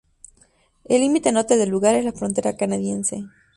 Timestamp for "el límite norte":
0.85-1.57